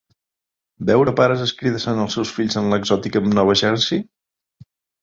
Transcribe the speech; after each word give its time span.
Veure 0.89 1.13
pares 1.19 1.43
escridassant 1.45 2.01
els 2.07 2.17
seus 2.19 2.33
fills 2.39 2.59
en 2.63 2.73
l'exòtica 2.73 3.23
Nova 3.39 3.59
Jersey? 3.65 4.07